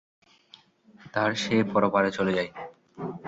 [1.13, 2.49] তার সে পরপারে চলে যায়।